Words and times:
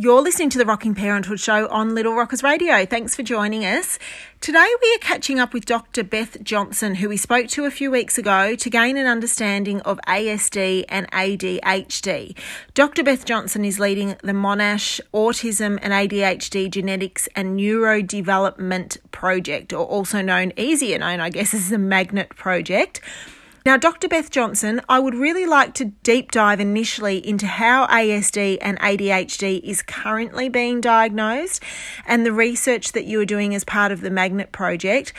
You're 0.00 0.22
listening 0.22 0.48
to 0.50 0.58
the 0.58 0.64
Rocking 0.64 0.94
Parenthood 0.94 1.40
Show 1.40 1.66
on 1.70 1.92
Little 1.92 2.14
Rockers 2.14 2.44
Radio. 2.44 2.86
Thanks 2.86 3.16
for 3.16 3.24
joining 3.24 3.64
us. 3.64 3.98
Today 4.40 4.72
we 4.80 4.94
are 4.94 4.98
catching 4.98 5.40
up 5.40 5.52
with 5.52 5.66
Dr. 5.66 6.04
Beth 6.04 6.40
Johnson, 6.44 6.94
who 6.94 7.08
we 7.08 7.16
spoke 7.16 7.48
to 7.48 7.64
a 7.64 7.70
few 7.72 7.90
weeks 7.90 8.16
ago 8.16 8.54
to 8.54 8.70
gain 8.70 8.96
an 8.96 9.08
understanding 9.08 9.80
of 9.80 9.98
ASD 10.06 10.84
and 10.88 11.10
ADHD. 11.10 12.38
Dr. 12.74 13.02
Beth 13.02 13.24
Johnson 13.24 13.64
is 13.64 13.80
leading 13.80 14.10
the 14.22 14.30
Monash 14.30 15.00
Autism 15.12 15.80
and 15.82 15.92
ADHD 15.92 16.70
Genetics 16.70 17.28
and 17.34 17.58
Neurodevelopment 17.58 18.98
Project, 19.10 19.72
or 19.72 19.84
also 19.84 20.22
known, 20.22 20.52
easier 20.56 21.00
known, 21.00 21.18
I 21.18 21.30
guess, 21.30 21.52
as 21.52 21.70
the 21.70 21.78
Magnet 21.78 22.28
Project. 22.36 23.00
Now, 23.68 23.76
Dr. 23.76 24.08
Beth 24.08 24.30
Johnson, 24.30 24.80
I 24.88 24.98
would 24.98 25.14
really 25.14 25.44
like 25.44 25.74
to 25.74 25.92
deep 26.02 26.30
dive 26.30 26.58
initially 26.58 27.18
into 27.18 27.46
how 27.46 27.86
ASD 27.88 28.56
and 28.62 28.80
ADHD 28.80 29.60
is 29.62 29.82
currently 29.82 30.48
being 30.48 30.80
diagnosed 30.80 31.62
and 32.06 32.24
the 32.24 32.32
research 32.32 32.92
that 32.92 33.04
you 33.04 33.20
are 33.20 33.26
doing 33.26 33.54
as 33.54 33.64
part 33.64 33.92
of 33.92 34.00
the 34.00 34.08
Magnet 34.08 34.52
Project, 34.52 35.12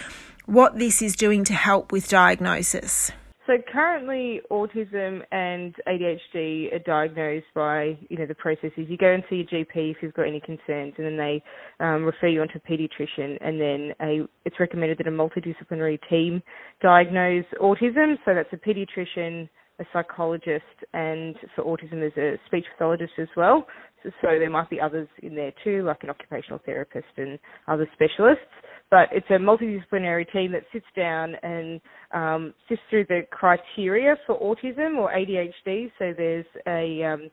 what 0.48 0.80
this 0.80 1.00
is 1.04 1.16
doing 1.16 1.44
to 1.44 1.54
help 1.54 1.92
with 1.92 2.10
diagnosis. 2.10 3.12
So 3.50 3.58
currently, 3.74 4.42
autism 4.52 5.24
and 5.32 5.74
ADHD 5.88 6.72
are 6.72 6.84
diagnosed 6.86 7.48
by 7.56 7.98
you 8.08 8.16
know 8.20 8.28
the 8.28 8.36
processes. 8.36 8.86
You 8.88 8.96
go 8.96 9.12
and 9.12 9.24
see 9.28 9.38
your 9.38 9.66
GP 9.66 9.90
if 9.90 9.98
you've 10.04 10.14
got 10.14 10.28
any 10.28 10.40
concerns, 10.40 10.94
and 10.98 11.08
then 11.08 11.18
they 11.18 11.42
um, 11.80 12.04
refer 12.04 12.28
you 12.28 12.42
onto 12.42 12.60
a 12.60 12.72
paediatrician, 12.72 13.40
and 13.42 13.60
then 13.60 13.94
a, 14.04 14.28
it's 14.46 14.60
recommended 14.60 15.00
that 15.00 15.08
a 15.08 15.10
multidisciplinary 15.10 15.98
team 16.12 16.44
diagnose 16.80 17.46
autism. 17.60 18.18
So 18.24 18.36
that's 18.36 18.54
a 18.54 18.58
paediatrician, 18.58 19.50
a 19.80 19.86
psychologist, 19.92 20.64
and 20.94 21.36
for 21.56 21.64
autism 21.64 21.94
there's 21.94 22.18
a 22.18 22.38
speech 22.46 22.66
pathologist 22.78 23.14
as 23.18 23.30
well. 23.36 23.66
So, 24.04 24.12
so 24.22 24.28
there 24.38 24.52
might 24.52 24.70
be 24.70 24.80
others 24.80 25.08
in 25.24 25.34
there 25.34 25.54
too, 25.64 25.82
like 25.82 26.04
an 26.04 26.12
occupational 26.12 26.60
therapist 26.68 27.08
and 27.18 27.40
other 27.68 27.90
specialists 27.96 28.46
but 28.92 29.10
it's 29.12 29.30
a 29.30 29.34
multidisciplinary 29.34 30.32
team 30.32 30.52
that 30.52 30.64
sits 30.72 30.86
down 30.96 31.36
and 31.44 31.82
um, 32.14 32.54
sifts 32.68 32.84
through 32.90 33.06
the 33.06 33.22
criteria 33.32 34.16
for 34.26 34.40
autism 34.40 34.98
or 34.98 35.12
ADHD. 35.12 35.92
So 36.00 36.14
there's 36.18 36.46
a, 36.68 37.04
um, 37.04 37.30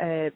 a 0.00 0.30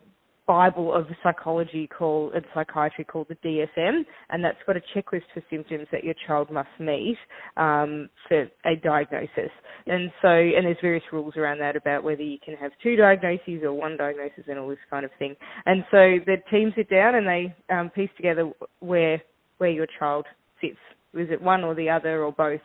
Bible 0.47 0.95
of 0.95 1.07
psychology 1.23 1.89
called 1.89 2.35
and 2.35 2.45
psychiatry 2.55 3.05
called 3.05 3.27
the 3.29 3.35
DSM, 3.37 4.03
and 4.31 4.45
that's 4.45 4.59
got 4.67 4.77
a 4.77 4.83
checklist 4.95 5.25
for 5.35 5.43
symptoms 5.51 5.89
that 5.91 6.05
your 6.05 6.15
child 6.27 6.51
must 6.51 6.69
meet 6.79 7.17
um, 7.57 8.09
for 8.29 8.49
a 8.65 8.77
diagnosis. 8.77 9.51
And 9.87 10.11
so, 10.23 10.29
and 10.29 10.65
there's 10.65 10.77
various 10.81 11.05
rules 11.13 11.37
around 11.37 11.59
that 11.61 11.77
about 11.77 12.05
whether 12.05 12.23
you 12.23 12.39
can 12.45 12.55
have 12.57 12.71
two 12.83 12.97
diagnoses 12.97 13.63
or 13.65 13.73
one 13.73 13.97
diagnosis 13.97 14.45
and 14.49 14.59
all 14.59 14.69
this 14.69 14.79
kind 14.89 15.05
of 15.05 15.11
thing. 15.19 15.35
And 15.65 15.85
so 15.91 16.19
the 16.25 16.37
team 16.51 16.73
sit 16.77 16.89
down 16.89 17.17
and 17.17 17.27
they 17.27 17.55
um, 17.75 17.91
piece 17.91 18.11
together 18.17 18.51
where 18.81 19.21
where 19.59 19.71
your 19.71 19.87
child 19.99 20.27
Is 20.63 21.29
it 21.31 21.41
one 21.41 21.65
or 21.65 21.75
the 21.75 21.89
other 21.89 22.25
or 22.25 22.33
both? 22.33 22.61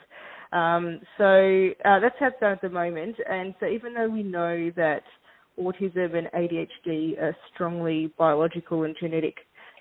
Um, 0.52 1.00
so 1.17 1.70
uh, 1.86 2.00
that's 2.00 2.16
how 2.20 2.28
it's 2.28 2.39
done 2.42 2.52
at 2.52 2.61
the 2.61 2.70
moment. 2.70 3.16
And 3.30 3.56
so 3.59 3.67
even 3.67 3.94
though 3.94 4.09
we 4.09 4.23
know 4.23 4.72
that 4.75 5.03
autism 5.59 6.16
and 6.16 6.28
ADHD 6.36 7.22
are 7.22 7.36
strongly 7.53 8.12
biological 8.17 8.84
and 8.84 8.95
genetic 9.00 9.36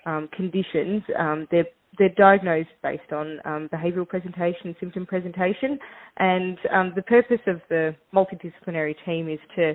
um, 0.07 0.29
conditions, 0.33 1.03
um, 1.19 1.47
they're 1.51 1.67
they're 1.99 2.15
diagnosed 2.17 2.69
based 2.85 3.13
on 3.13 3.41
um, 3.45 3.69
behavioural 3.73 4.09
presentation, 4.09 4.77
symptom 4.79 5.05
presentation, 5.05 5.77
and 6.19 6.57
um, 6.73 6.93
the 6.95 7.03
purpose 7.03 7.41
of 7.49 7.61
the 7.69 7.95
multidisciplinary 8.15 8.95
team 9.05 9.29
is 9.29 9.41
to 9.57 9.75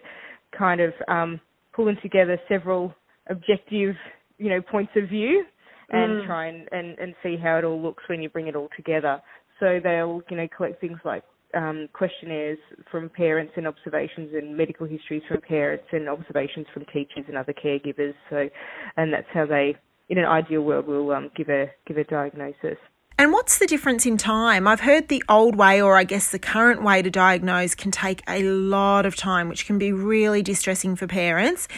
kind 0.57 0.79
of 0.79 0.93
um, 1.09 1.41
pull 1.73 1.89
in 1.89 1.97
together 2.01 2.39
several 2.47 2.95
objective, 3.29 3.95
you 4.37 4.49
know, 4.49 4.61
points 4.61 4.93
of 4.95 5.09
view 5.09 5.43
and 5.89 6.21
mm. 6.21 6.25
try 6.25 6.47
and, 6.47 6.67
and, 6.71 6.97
and 6.99 7.15
see 7.21 7.35
how 7.41 7.57
it 7.57 7.63
all 7.63 7.81
looks 7.81 8.03
when 8.07 8.21
you 8.21 8.29
bring 8.29 8.47
it 8.47 8.55
all 8.55 8.69
together. 8.75 9.21
So 9.59 9.79
they'll, 9.83 10.21
you 10.29 10.37
know, 10.37 10.47
collect 10.55 10.81
things 10.81 10.99
like 11.05 11.23
um, 11.55 11.87
questionnaires 11.93 12.57
from 12.91 13.09
parents 13.09 13.53
and 13.55 13.67
observations 13.67 14.31
and 14.33 14.57
medical 14.57 14.85
histories 14.85 15.23
from 15.27 15.41
parents 15.41 15.85
and 15.91 16.09
observations 16.09 16.67
from 16.73 16.85
teachers 16.85 17.25
and 17.27 17.37
other 17.37 17.53
caregivers. 17.53 18.13
So, 18.29 18.49
and 18.97 19.13
that's 19.13 19.27
how 19.33 19.45
they, 19.45 19.75
in 20.09 20.17
an 20.17 20.25
ideal 20.25 20.61
world, 20.61 20.87
will 20.87 21.11
um, 21.11 21.31
give 21.35 21.49
a 21.49 21.67
give 21.87 21.97
a 21.97 22.03
diagnosis. 22.03 22.77
And 23.17 23.31
what's 23.31 23.59
the 23.59 23.65
difference 23.65 24.05
in 24.05 24.17
time? 24.17 24.67
I've 24.67 24.81
heard 24.81 25.07
the 25.07 25.23
old 25.29 25.55
way, 25.55 25.81
or 25.81 25.95
I 25.95 26.03
guess 26.03 26.31
the 26.31 26.39
current 26.39 26.83
way 26.83 27.01
to 27.01 27.09
diagnose, 27.09 27.73
can 27.73 27.89
take 27.91 28.21
a 28.27 28.43
lot 28.43 29.05
of 29.05 29.15
time, 29.15 29.47
which 29.47 29.65
can 29.65 29.77
be 29.77 29.93
really 29.93 30.41
distressing 30.41 30.97
for 30.97 31.07
parents. 31.07 31.69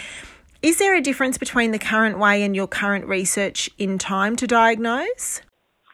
Is 0.64 0.80
there 0.80 0.96
a 0.96 1.02
difference 1.02 1.38
between 1.38 1.72
the 1.72 1.78
current 1.78 2.18
way 2.18 2.42
and 2.42 2.56
your 2.56 2.68
current 2.68 3.06
research 3.06 3.70
in 3.78 4.00
time 4.00 4.36
to 4.38 4.48
diagnose? 4.48 5.42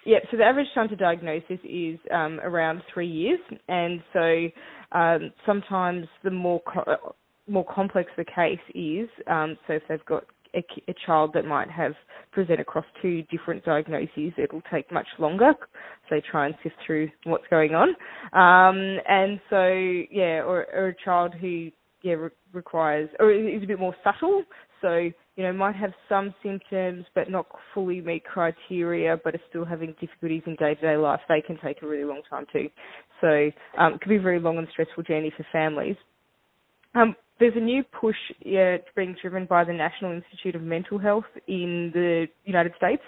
Yeah, 0.05 0.19
so 0.31 0.37
the 0.37 0.43
average 0.43 0.67
time 0.73 0.87
to 0.89 0.95
diagnosis 0.95 1.59
is 1.63 1.99
um, 2.13 2.39
around 2.41 2.81
three 2.93 3.07
years, 3.07 3.39
and 3.67 4.01
so 4.13 4.47
um, 4.93 5.31
sometimes 5.45 6.07
the 6.23 6.31
more 6.31 6.61
co- 6.61 7.15
more 7.47 7.65
complex 7.65 8.09
the 8.15 8.23
case 8.23 8.59
is, 8.73 9.09
um, 9.27 9.57
so 9.67 9.73
if 9.73 9.83
they've 9.89 10.05
got 10.05 10.23
a, 10.55 10.63
a, 10.87 10.93
child 11.05 11.31
that 11.33 11.45
might 11.45 11.69
have 11.69 11.93
present 12.31 12.59
across 12.61 12.85
two 13.01 13.23
different 13.23 13.65
diagnoses, 13.65 14.31
it'll 14.37 14.61
take 14.71 14.89
much 14.93 15.07
longer. 15.19 15.53
So 16.07 16.15
they 16.15 16.21
try 16.21 16.45
and 16.45 16.55
sift 16.63 16.75
through 16.85 17.09
what's 17.25 17.45
going 17.49 17.73
on, 17.75 17.89
um, 18.33 18.99
and 19.07 19.41
so 19.49 19.67
yeah, 20.09 20.41
or, 20.43 20.67
or 20.73 20.87
a 20.89 20.95
child 21.03 21.33
who 21.33 21.69
yeah 22.03 22.13
re- 22.13 22.29
requires 22.51 23.09
or 23.19 23.31
is 23.31 23.63
a 23.63 23.65
bit 23.65 23.79
more 23.79 23.95
subtle. 24.03 24.43
So 24.81 25.09
you 25.35 25.43
know 25.43 25.53
might 25.53 25.75
have 25.75 25.91
some 26.07 26.35
symptoms 26.43 27.05
but 27.15 27.29
not 27.29 27.47
fully 27.73 28.01
meet 28.01 28.23
criteria, 28.25 29.17
but 29.23 29.33
are 29.33 29.41
still 29.49 29.65
having 29.65 29.95
difficulties 29.99 30.43
in 30.45 30.55
day 30.55 30.75
to 30.75 30.81
day 30.81 30.97
life. 30.97 31.21
They 31.27 31.41
can 31.41 31.57
take 31.63 31.81
a 31.81 31.87
really 31.87 32.05
long 32.05 32.21
time 32.29 32.45
too. 32.53 32.69
So 33.21 33.49
um, 33.79 33.93
it 33.93 34.01
can 34.01 34.09
be 34.09 34.17
a 34.17 34.21
very 34.21 34.39
long 34.39 34.57
and 34.57 34.67
stressful 34.71 35.03
journey 35.03 35.33
for 35.35 35.45
families. 35.51 35.95
Um, 36.95 37.15
there's 37.39 37.53
a 37.55 37.59
new 37.59 37.83
push 37.83 38.15
yeah, 38.45 38.77
being 38.95 39.15
driven 39.21 39.45
by 39.45 39.63
the 39.63 39.73
National 39.73 40.11
Institute 40.11 40.55
of 40.55 40.61
Mental 40.61 40.99
Health 40.99 41.25
in 41.47 41.91
the 41.93 42.27
United 42.45 42.73
States 42.77 43.01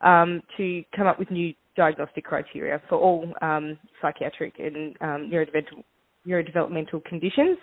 um, 0.00 0.42
to 0.56 0.82
come 0.96 1.06
up 1.06 1.18
with 1.18 1.30
new 1.30 1.54
diagnostic 1.76 2.24
criteria 2.24 2.82
for 2.88 2.98
all 2.98 3.32
um, 3.40 3.78
psychiatric 4.02 4.54
and 4.58 4.96
um, 5.00 5.30
neurodevelopmental 5.32 5.84
neurodevelopmental 6.26 7.04
conditions. 7.04 7.58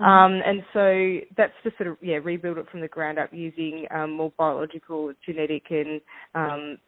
Mm-hmm. 0.00 0.04
Um, 0.04 0.40
and 0.44 0.62
so 0.72 1.26
that's 1.36 1.52
to 1.64 1.70
sort 1.76 1.88
of 1.88 1.96
yeah 2.02 2.16
rebuild 2.22 2.58
it 2.58 2.66
from 2.70 2.80
the 2.80 2.88
ground 2.88 3.18
up 3.18 3.30
using 3.32 3.86
um, 3.94 4.12
more 4.12 4.32
biological, 4.36 5.12
genetic, 5.24 5.64
and 5.70 6.00
um, 6.34 6.78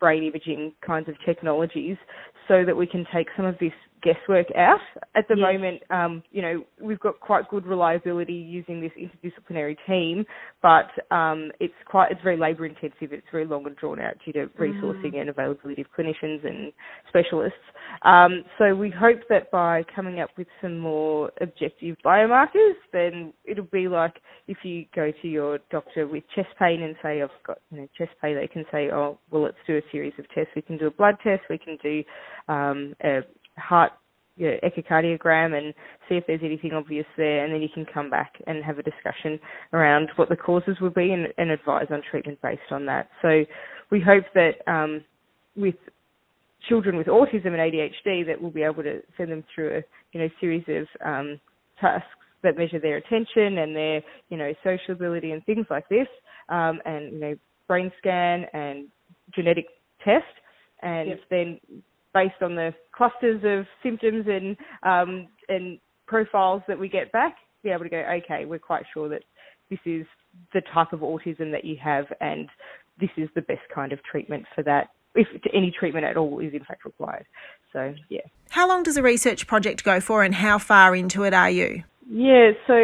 brain 0.00 0.24
imaging 0.24 0.72
kinds 0.86 1.08
of 1.08 1.14
technologies, 1.24 1.96
so 2.46 2.64
that 2.64 2.76
we 2.76 2.86
can 2.86 3.06
take 3.14 3.28
some 3.36 3.46
of 3.46 3.56
this 3.58 3.72
guesswork 4.02 4.46
out. 4.56 4.80
At 5.14 5.26
the 5.28 5.36
yes. 5.36 5.44
moment, 5.52 5.82
um, 5.90 6.22
you 6.30 6.42
know, 6.42 6.64
we've 6.80 7.00
got 7.00 7.20
quite 7.20 7.48
good 7.48 7.66
reliability 7.66 8.34
using 8.34 8.80
this 8.80 8.92
interdisciplinary 8.98 9.76
team, 9.86 10.24
but 10.62 10.88
um, 11.14 11.50
it's 11.60 11.74
quite 11.86 12.12
it's 12.12 12.22
very 12.22 12.36
labour 12.36 12.66
intensive. 12.66 13.12
It's 13.12 13.26
very 13.30 13.46
long 13.46 13.66
and 13.66 13.76
drawn 13.76 14.00
out 14.00 14.14
due 14.24 14.32
to 14.34 14.46
resourcing 14.58 15.14
mm. 15.14 15.20
and 15.20 15.30
availability 15.30 15.82
of 15.82 15.88
clinicians 15.96 16.46
and 16.46 16.72
specialists. 17.08 17.58
Um, 18.02 18.44
so 18.58 18.74
we 18.74 18.90
hope 18.90 19.20
that 19.28 19.50
by 19.50 19.84
coming 19.94 20.20
up 20.20 20.30
with 20.36 20.48
some 20.60 20.78
more 20.78 21.30
objective 21.40 21.96
biomarkers, 22.04 22.74
then 22.92 23.32
it'll 23.44 23.64
be 23.64 23.88
like 23.88 24.20
if 24.46 24.58
you 24.62 24.84
go 24.94 25.12
to 25.22 25.28
your 25.28 25.58
doctor 25.70 26.06
with 26.06 26.24
chest 26.34 26.48
pain 26.58 26.82
and 26.82 26.94
say 27.02 27.22
I've 27.22 27.30
got 27.46 27.58
you 27.70 27.78
know 27.78 27.88
chest 27.96 28.10
pain, 28.22 28.36
they 28.36 28.46
can 28.46 28.64
say, 28.70 28.90
oh 28.90 29.18
well, 29.30 29.42
let's 29.42 29.56
do 29.66 29.76
a 29.76 29.82
series 29.90 30.12
of 30.18 30.28
tests. 30.34 30.50
We 30.54 30.62
can 30.62 30.78
do 30.78 30.86
a 30.86 30.90
blood 30.90 31.16
test. 31.22 31.42
We 31.50 31.58
can 31.58 31.78
do 31.82 32.04
um, 32.48 32.94
a 33.02 33.20
heart 33.58 33.92
you 34.38 34.46
know, 34.46 34.56
echocardiogram 34.62 35.58
and 35.58 35.74
see 36.08 36.14
if 36.14 36.24
there's 36.26 36.40
anything 36.44 36.72
obvious 36.72 37.06
there, 37.16 37.44
and 37.44 37.52
then 37.52 37.60
you 37.60 37.68
can 37.72 37.84
come 37.92 38.08
back 38.08 38.34
and 38.46 38.64
have 38.64 38.78
a 38.78 38.82
discussion 38.82 39.38
around 39.72 40.08
what 40.16 40.28
the 40.28 40.36
causes 40.36 40.76
would 40.80 40.94
be 40.94 41.12
and, 41.12 41.26
and 41.38 41.50
advise 41.50 41.86
on 41.90 42.00
treatment 42.08 42.40
based 42.40 42.60
on 42.70 42.86
that. 42.86 43.08
So 43.20 43.44
we 43.90 44.00
hope 44.00 44.24
that 44.34 44.52
um, 44.72 45.04
with 45.56 45.74
children 46.68 46.96
with 46.96 47.08
autism 47.08 47.46
and 47.46 47.56
ADHD 47.56 48.26
that 48.26 48.40
we'll 48.40 48.50
be 48.50 48.62
able 48.62 48.82
to 48.82 49.00
send 49.16 49.30
them 49.30 49.44
through 49.54 49.78
a 49.78 49.82
you 50.12 50.20
know 50.20 50.28
series 50.40 50.64
of 50.68 50.86
um, 51.04 51.40
tasks 51.80 52.06
that 52.42 52.56
measure 52.56 52.78
their 52.78 52.96
attention 52.96 53.58
and 53.58 53.74
their 53.74 54.02
you 54.28 54.36
know 54.36 54.52
social 54.62 54.94
ability 54.94 55.32
and 55.32 55.44
things 55.44 55.66
like 55.68 55.88
this, 55.88 56.06
um, 56.48 56.80
and 56.84 57.12
you 57.12 57.18
know 57.18 57.34
brain 57.66 57.90
scan 57.98 58.44
and 58.52 58.86
genetic 59.34 59.66
test, 60.04 60.24
and 60.82 61.08
yep. 61.08 61.20
then 61.30 61.60
based 62.14 62.42
on 62.42 62.54
the 62.54 62.74
clusters 62.92 63.42
of 63.44 63.66
symptoms 63.82 64.26
and 64.28 64.56
um, 64.82 65.28
and 65.48 65.78
profiles 66.06 66.62
that 66.68 66.78
we 66.78 66.88
get 66.88 67.12
back, 67.12 67.36
be 67.62 67.70
able 67.70 67.84
to 67.84 67.90
go, 67.90 68.02
okay, 68.24 68.44
we're 68.44 68.58
quite 68.58 68.84
sure 68.92 69.08
that 69.08 69.22
this 69.70 69.78
is 69.84 70.06
the 70.54 70.62
type 70.72 70.92
of 70.92 71.00
autism 71.00 71.50
that 71.52 71.64
you 71.64 71.76
have, 71.82 72.06
and 72.20 72.48
this 73.00 73.10
is 73.16 73.28
the 73.34 73.42
best 73.42 73.60
kind 73.74 73.92
of 73.92 74.02
treatment 74.02 74.44
for 74.54 74.62
that. 74.64 74.88
If 75.14 75.26
any 75.52 75.72
treatment 75.76 76.04
at 76.04 76.16
all 76.16 76.38
is 76.38 76.52
in 76.52 76.64
fact 76.64 76.84
required. 76.84 77.26
So 77.72 77.94
yeah. 78.08 78.20
How 78.50 78.68
long 78.68 78.82
does 78.82 78.96
a 78.96 79.02
research 79.02 79.46
project 79.46 79.84
go 79.84 80.00
for, 80.00 80.22
and 80.22 80.34
how 80.34 80.58
far 80.58 80.94
into 80.94 81.24
it 81.24 81.34
are 81.34 81.50
you? 81.50 81.82
Yeah, 82.08 82.52
so 82.66 82.74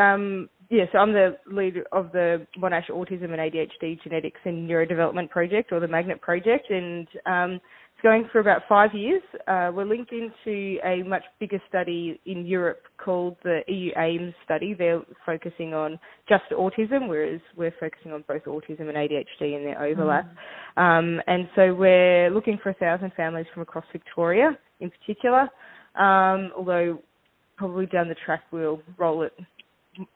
um, 0.00 0.48
yeah, 0.70 0.84
so 0.92 0.98
I'm 0.98 1.12
the 1.12 1.36
lead 1.46 1.76
of 1.92 2.12
the 2.12 2.46
Monash 2.58 2.90
Autism 2.90 3.32
and 3.32 3.36
ADHD 3.36 4.02
Genetics 4.02 4.40
and 4.44 4.68
Neurodevelopment 4.68 5.30
Project, 5.30 5.72
or 5.72 5.80
the 5.80 5.88
Magnet 5.88 6.20
Project, 6.20 6.70
and 6.70 7.06
um, 7.26 7.60
going 8.04 8.28
for 8.30 8.38
about 8.38 8.60
five 8.68 8.90
years. 8.94 9.22
Uh, 9.48 9.70
we're 9.74 9.86
linked 9.86 10.12
into 10.12 10.76
a 10.84 11.02
much 11.04 11.22
bigger 11.40 11.60
study 11.68 12.20
in 12.26 12.46
Europe 12.46 12.82
called 13.02 13.34
the 13.42 13.60
EU 13.66 13.90
AIMS 13.96 14.34
study. 14.44 14.74
They're 14.74 15.00
focusing 15.24 15.72
on 15.72 15.98
just 16.28 16.44
autism, 16.52 17.08
whereas 17.08 17.40
we're 17.56 17.74
focusing 17.80 18.12
on 18.12 18.22
both 18.28 18.44
autism 18.44 18.88
and 18.90 18.96
ADHD 18.96 19.56
and 19.56 19.66
their 19.66 19.82
overlap. 19.82 20.30
Mm. 20.76 20.82
Um, 21.16 21.20
and 21.26 21.48
so 21.56 21.74
we're 21.74 22.28
looking 22.30 22.58
for 22.62 22.68
a 22.68 22.74
thousand 22.74 23.12
families 23.16 23.46
from 23.54 23.62
across 23.62 23.86
Victoria 23.90 24.50
in 24.80 24.90
particular, 24.90 25.48
um, 25.94 26.52
although 26.56 26.98
probably 27.56 27.86
down 27.86 28.08
the 28.08 28.16
track 28.26 28.42
we'll 28.52 28.82
roll 28.98 29.22
it 29.22 29.32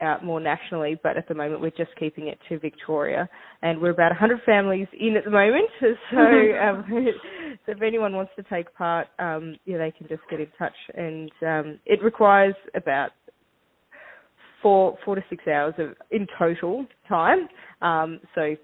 out 0.00 0.24
more 0.24 0.40
nationally, 0.40 0.98
but 1.02 1.16
at 1.16 1.28
the 1.28 1.34
moment 1.34 1.60
we're 1.60 1.70
just 1.70 1.90
keeping 1.98 2.28
it 2.28 2.38
to 2.48 2.58
Victoria, 2.58 3.28
and 3.62 3.80
we're 3.80 3.90
about 3.90 4.10
100 4.10 4.40
families 4.44 4.88
in 4.98 5.16
at 5.16 5.24
the 5.24 5.30
moment. 5.30 5.68
So, 6.10 6.18
um, 6.62 6.84
so 7.66 7.72
if 7.72 7.82
anyone 7.82 8.14
wants 8.14 8.32
to 8.36 8.42
take 8.44 8.72
part, 8.74 9.08
um, 9.18 9.56
yeah, 9.64 9.78
they 9.78 9.92
can 9.96 10.08
just 10.08 10.22
get 10.30 10.40
in 10.40 10.48
touch, 10.58 10.72
and 10.94 11.30
um, 11.42 11.78
it 11.86 12.02
requires 12.02 12.54
about 12.74 13.10
four 14.62 14.98
four 15.04 15.14
to 15.14 15.24
six 15.30 15.46
hours 15.46 15.74
of 15.78 15.94
in 16.10 16.26
total 16.38 16.86
time. 17.08 17.48
Um, 17.80 18.20
so 18.34 18.56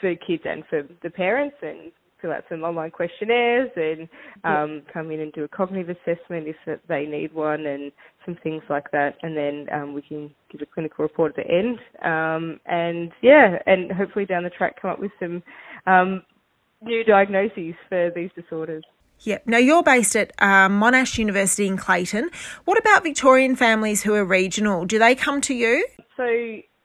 for 0.00 0.14
kids 0.26 0.42
and 0.44 0.64
for 0.68 0.82
the 1.02 1.10
parents, 1.10 1.56
and 1.62 1.92
fill 2.20 2.32
out 2.32 2.44
some 2.48 2.62
online 2.62 2.90
questionnaires 2.90 3.70
and 3.76 4.08
um, 4.44 4.82
come 4.92 5.10
in 5.10 5.20
and 5.20 5.32
do 5.32 5.44
a 5.44 5.48
cognitive 5.48 5.96
assessment 5.96 6.48
if 6.48 6.80
they 6.88 7.06
need 7.06 7.34
one 7.34 7.66
and 7.66 7.92
some 8.24 8.36
things 8.42 8.62
like 8.68 8.90
that. 8.92 9.16
And 9.22 9.36
then 9.36 9.66
um, 9.72 9.94
we 9.94 10.02
can 10.02 10.34
give 10.50 10.60
a 10.62 10.66
clinical 10.66 11.02
report 11.02 11.36
at 11.36 11.44
the 11.44 11.50
end. 11.50 11.78
Um, 12.02 12.60
and 12.66 13.12
yeah, 13.22 13.58
and 13.66 13.92
hopefully 13.92 14.26
down 14.26 14.44
the 14.44 14.50
track 14.50 14.80
come 14.80 14.90
up 14.90 15.00
with 15.00 15.12
some 15.20 15.42
um, 15.86 16.22
new 16.82 17.04
diagnoses 17.04 17.74
for 17.88 18.10
these 18.14 18.30
disorders. 18.34 18.84
Yep. 19.20 19.46
Now 19.46 19.58
you're 19.58 19.82
based 19.82 20.14
at 20.14 20.32
um, 20.42 20.80
Monash 20.80 21.18
University 21.18 21.66
in 21.66 21.76
Clayton. 21.76 22.30
What 22.64 22.78
about 22.78 23.02
Victorian 23.02 23.56
families 23.56 24.02
who 24.02 24.14
are 24.14 24.24
regional? 24.24 24.84
Do 24.84 24.98
they 24.98 25.14
come 25.14 25.40
to 25.42 25.54
you? 25.54 25.86
So 26.16 26.24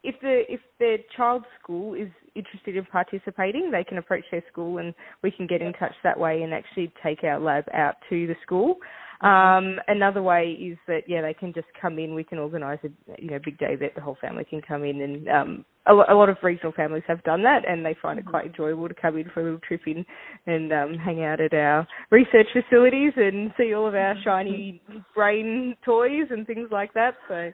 if 0.02 0.18
the 0.20 0.44
if 0.48 0.60
their 0.78 0.98
child's 1.14 1.44
school 1.60 1.94
is 1.94 2.08
interested 2.34 2.76
in 2.76 2.84
participating, 2.86 3.70
they 3.70 3.84
can 3.84 3.98
approach 3.98 4.24
their 4.30 4.44
school 4.50 4.78
and 4.78 4.94
we 5.22 5.30
can 5.30 5.46
get 5.46 5.62
in 5.62 5.72
touch 5.74 5.94
that 6.02 6.18
way 6.18 6.42
and 6.42 6.52
actually 6.52 6.92
take 7.02 7.24
our 7.24 7.38
lab 7.38 7.64
out 7.74 7.96
to 8.08 8.26
the 8.26 8.34
school. 8.42 8.76
Um, 9.22 9.78
another 9.86 10.20
way 10.20 10.50
is 10.60 10.76
that 10.88 11.02
yeah, 11.06 11.22
they 11.22 11.34
can 11.34 11.52
just 11.52 11.68
come 11.80 11.98
in. 12.00 12.14
We 12.14 12.24
can 12.24 12.38
organise 12.38 12.80
a 12.82 12.88
you 13.22 13.30
know 13.30 13.38
big 13.44 13.56
day 13.56 13.76
that 13.76 13.94
the 13.94 14.00
whole 14.00 14.18
family 14.20 14.44
can 14.44 14.60
come 14.60 14.82
in, 14.82 15.00
and 15.00 15.28
um, 15.28 15.64
a, 15.86 15.92
a 15.92 16.14
lot 16.14 16.28
of 16.28 16.38
regional 16.42 16.72
families 16.72 17.04
have 17.06 17.22
done 17.22 17.44
that, 17.44 17.62
and 17.68 17.86
they 17.86 17.96
find 18.02 18.18
it 18.18 18.26
quite 18.26 18.46
enjoyable 18.46 18.88
to 18.88 18.94
come 18.94 19.16
in 19.16 19.30
for 19.32 19.40
a 19.40 19.44
little 19.44 19.60
trip 19.60 19.82
in 19.86 20.04
and 20.46 20.72
um, 20.72 20.94
hang 20.94 21.22
out 21.22 21.40
at 21.40 21.54
our 21.54 21.86
research 22.10 22.48
facilities 22.52 23.12
and 23.16 23.52
see 23.56 23.72
all 23.74 23.86
of 23.86 23.94
our 23.94 24.16
shiny 24.24 24.82
brain 25.14 25.76
toys 25.84 26.26
and 26.30 26.44
things 26.44 26.70
like 26.72 26.92
that. 26.94 27.14
So 27.28 27.52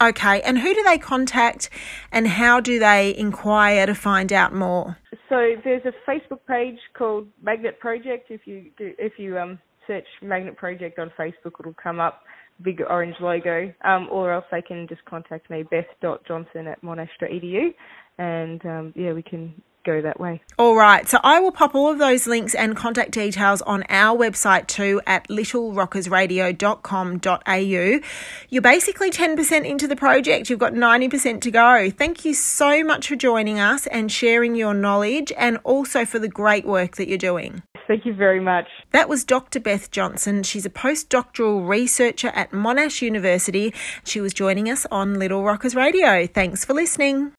Okay, 0.00 0.40
and 0.42 0.58
who 0.58 0.74
do 0.74 0.82
they 0.82 0.98
contact 0.98 1.70
and 2.10 2.26
how 2.26 2.60
do 2.60 2.78
they 2.78 3.16
inquire 3.16 3.86
to 3.86 3.94
find 3.94 4.32
out 4.32 4.52
more? 4.52 4.96
So 5.28 5.54
there's 5.62 5.82
a 5.84 6.10
Facebook 6.10 6.40
page 6.48 6.78
called 6.96 7.28
Magnet 7.42 7.78
Project. 7.78 8.30
If 8.30 8.46
you 8.46 8.70
do, 8.76 8.92
if 8.98 9.14
you 9.18 9.38
um, 9.38 9.58
search 9.86 10.06
Magnet 10.20 10.56
Project 10.56 10.98
on 10.98 11.12
Facebook, 11.18 11.52
it'll 11.60 11.74
come 11.74 12.00
up, 12.00 12.22
big 12.62 12.80
orange 12.88 13.16
logo. 13.20 13.72
Um, 13.84 14.08
or 14.10 14.32
else 14.32 14.44
they 14.50 14.62
can 14.62 14.86
just 14.88 15.04
contact 15.04 15.48
me, 15.48 15.62
beth.johnson 15.62 16.66
at 16.66 16.82
monash.edu, 16.82 17.74
and 18.18 18.66
um, 18.66 18.92
yeah, 18.96 19.12
we 19.12 19.22
can 19.22 19.54
go 19.84 20.02
that 20.02 20.18
way. 20.18 20.42
All 20.58 20.74
right. 20.74 21.08
So 21.08 21.20
I 21.22 21.38
will 21.40 21.52
pop 21.52 21.74
all 21.74 21.90
of 21.90 21.98
those 21.98 22.26
links 22.26 22.54
and 22.54 22.76
contact 22.76 23.12
details 23.12 23.62
on 23.62 23.84
our 23.88 24.18
website 24.18 24.66
too 24.66 25.00
at 25.06 25.28
littlerockersradio.com.au. 25.28 28.00
You're 28.48 28.62
basically 28.62 29.10
10% 29.10 29.64
into 29.64 29.86
the 29.86 29.96
project. 29.96 30.50
You've 30.50 30.58
got 30.58 30.72
90% 30.72 31.40
to 31.42 31.50
go. 31.50 31.90
Thank 31.90 32.24
you 32.24 32.34
so 32.34 32.82
much 32.82 33.08
for 33.08 33.16
joining 33.16 33.60
us 33.60 33.86
and 33.86 34.10
sharing 34.10 34.54
your 34.54 34.74
knowledge 34.74 35.32
and 35.36 35.58
also 35.64 36.04
for 36.04 36.18
the 36.18 36.28
great 36.28 36.64
work 36.64 36.96
that 36.96 37.08
you're 37.08 37.18
doing. 37.18 37.62
Thank 37.86 38.06
you 38.06 38.14
very 38.14 38.40
much. 38.40 38.66
That 38.92 39.10
was 39.10 39.24
Dr. 39.24 39.60
Beth 39.60 39.90
Johnson. 39.90 40.42
She's 40.42 40.64
a 40.64 40.70
postdoctoral 40.70 41.68
researcher 41.68 42.28
at 42.28 42.50
Monash 42.50 43.02
University. 43.02 43.74
She 44.04 44.20
was 44.20 44.32
joining 44.32 44.70
us 44.70 44.86
on 44.90 45.18
Little 45.18 45.44
Rockers 45.44 45.74
Radio. 45.74 46.26
Thanks 46.26 46.64
for 46.64 46.72
listening. 46.72 47.32